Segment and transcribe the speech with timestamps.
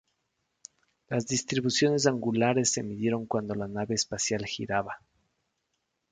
[1.09, 4.97] Las distribuciones angulares se midieron cuando la nave espacial giraba.